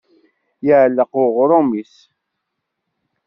Iɛelleq 0.69 1.11
uɣrum-is. 1.23 1.95